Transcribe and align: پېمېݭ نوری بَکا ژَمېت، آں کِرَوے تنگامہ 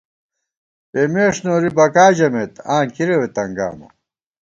پېمېݭ 0.91 1.35
نوری 1.45 1.69
بَکا 1.77 2.07
ژَمېت، 2.17 2.53
آں 2.73 2.83
کِرَوے 2.93 3.27
تنگامہ 3.35 3.87